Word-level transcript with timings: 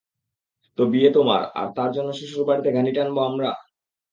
তো 0.77 0.91
বিয়ে 0.91 1.09
তোমার, 1.11 1.41
আর 1.59 1.67
তার 1.77 1.89
জন্য 1.95 2.09
শ্বশুরবাড়িতে 2.13 2.69
ঘানি 2.71 2.91
টানবো 2.93 3.19
আমরা? 3.29 3.49